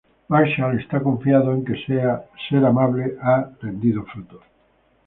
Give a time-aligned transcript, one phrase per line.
[0.29, 1.75] Marshall está confiado en que
[2.45, 4.41] ser amable ha rendido frutos.